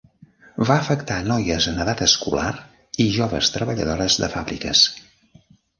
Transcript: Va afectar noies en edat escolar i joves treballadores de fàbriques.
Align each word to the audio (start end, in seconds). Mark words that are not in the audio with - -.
Va 0.69 0.77
afectar 0.83 1.17
noies 1.33 1.67
en 1.73 1.77
edat 1.85 2.01
escolar 2.07 2.49
i 3.07 3.09
joves 3.21 3.55
treballadores 3.59 4.23
de 4.25 4.33
fàbriques. 4.37 4.89